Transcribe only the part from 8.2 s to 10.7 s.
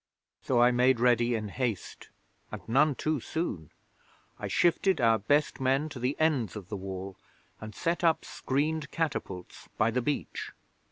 screened catapults by the beach.